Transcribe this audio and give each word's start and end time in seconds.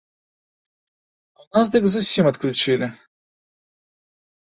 А 1.37 1.43
ў 1.43 1.47
нас 1.57 1.67
дык 1.77 1.83
зусім 1.99 2.25
адключылі. 2.33 2.87